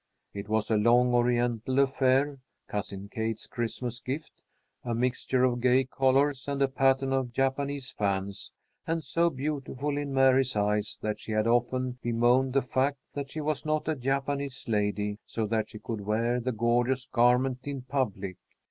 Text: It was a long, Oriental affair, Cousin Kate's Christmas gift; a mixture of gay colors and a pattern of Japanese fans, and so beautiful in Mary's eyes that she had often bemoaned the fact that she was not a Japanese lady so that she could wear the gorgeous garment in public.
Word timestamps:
It 0.33 0.49
was 0.49 0.71
a 0.71 0.77
long, 0.77 1.13
Oriental 1.13 1.77
affair, 1.77 2.39
Cousin 2.67 3.07
Kate's 3.07 3.45
Christmas 3.45 3.99
gift; 3.99 4.31
a 4.83 4.95
mixture 4.95 5.43
of 5.43 5.61
gay 5.61 5.83
colors 5.83 6.47
and 6.47 6.59
a 6.63 6.67
pattern 6.67 7.13
of 7.13 7.31
Japanese 7.31 7.91
fans, 7.91 8.51
and 8.87 9.03
so 9.03 9.29
beautiful 9.29 9.99
in 9.99 10.11
Mary's 10.11 10.55
eyes 10.55 10.97
that 11.03 11.19
she 11.19 11.33
had 11.33 11.45
often 11.45 11.99
bemoaned 12.01 12.53
the 12.53 12.63
fact 12.63 12.97
that 13.13 13.29
she 13.29 13.41
was 13.41 13.63
not 13.63 13.87
a 13.87 13.93
Japanese 13.95 14.65
lady 14.67 15.19
so 15.27 15.45
that 15.45 15.69
she 15.69 15.77
could 15.77 16.01
wear 16.01 16.39
the 16.39 16.51
gorgeous 16.51 17.05
garment 17.05 17.59
in 17.65 17.83
public. 17.83 18.37